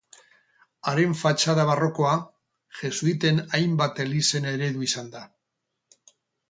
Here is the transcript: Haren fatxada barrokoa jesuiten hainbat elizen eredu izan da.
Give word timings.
Haren 0.91 1.13
fatxada 1.19 1.65
barrokoa 1.71 2.15
jesuiten 2.81 3.45
hainbat 3.59 4.05
elizen 4.07 4.53
eredu 4.57 4.87
izan 4.91 5.15
da. 5.19 5.27